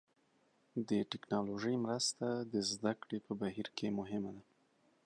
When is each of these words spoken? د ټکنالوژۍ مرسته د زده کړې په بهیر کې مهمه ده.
د 0.89 0.91
ټکنالوژۍ 1.11 1.75
مرسته 1.85 2.27
د 2.53 2.55
زده 2.71 2.93
کړې 3.01 3.17
په 3.27 3.31
بهیر 3.41 3.67
کې 3.77 3.87
مهمه 3.99 4.31
ده. 4.35 4.43